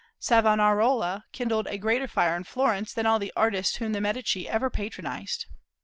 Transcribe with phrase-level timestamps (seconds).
[0.17, 4.71] Savonarola kindled a greater fire in Florence than all the artists whom the Medici ever
[4.71, 5.45] patronized.